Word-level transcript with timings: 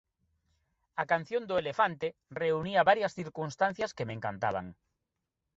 "A 1.01 1.03
canción 1.11 1.43
do 1.49 1.55
elefante" 1.63 2.07
reunía 2.41 2.87
varias 2.91 3.15
circunstancias 3.19 3.93
que 3.95 4.05
me 4.07 4.15
encantaban. 4.17 4.67